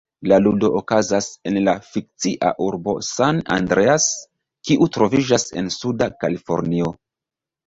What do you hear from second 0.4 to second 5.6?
ludo okazas en la fikcia urbo San Andreas, kiu troviĝas